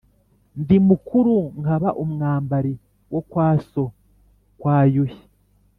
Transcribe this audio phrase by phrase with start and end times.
[0.59, 2.73] Ndi mukuru nkaba umwambali
[3.13, 3.83] wo kwa so,
[4.59, 5.19] kwa Yuhi